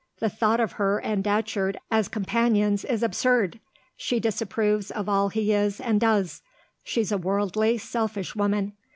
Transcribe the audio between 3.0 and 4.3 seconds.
absurd. She